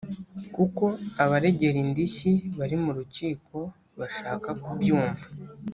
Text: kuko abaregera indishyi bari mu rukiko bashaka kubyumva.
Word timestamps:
kuko 0.55 0.83
abaregera 1.23 1.77
indishyi 1.85 2.31
bari 2.57 2.77
mu 2.83 2.91
rukiko 2.97 3.57
bashaka 3.99 4.49
kubyumva. 4.63 5.25